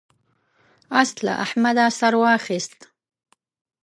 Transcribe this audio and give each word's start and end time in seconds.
اس 1.01 1.09
له 1.25 1.33
احمده 1.45 1.85
سر 1.99 2.13
واخيست. 2.21 2.79